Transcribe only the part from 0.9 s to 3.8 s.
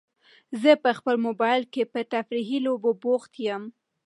خپل موبایل کې په تفریحي لوبو بوخت یم.